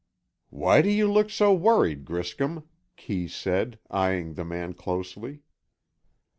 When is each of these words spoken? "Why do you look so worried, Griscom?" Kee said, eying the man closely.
"Why 0.49 0.81
do 0.81 0.89
you 0.89 1.07
look 1.11 1.29
so 1.29 1.53
worried, 1.53 2.05
Griscom?" 2.05 2.67
Kee 2.97 3.27
said, 3.27 3.77
eying 3.93 4.33
the 4.33 4.43
man 4.43 4.73
closely. 4.73 5.43